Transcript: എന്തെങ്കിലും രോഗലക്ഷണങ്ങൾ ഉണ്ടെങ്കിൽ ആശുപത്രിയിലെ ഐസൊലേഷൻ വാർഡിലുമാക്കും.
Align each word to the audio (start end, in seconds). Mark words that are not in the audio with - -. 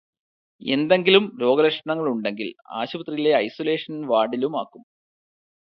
എന്തെങ്കിലും 0.61 1.37
രോഗലക്ഷണങ്ങൾ 1.41 2.07
ഉണ്ടെങ്കിൽ 2.09 2.49
ആശുപത്രിയിലെ 2.71 3.33
ഐസൊലേഷൻ 3.37 4.07
വാർഡിലുമാക്കും. 4.07 4.83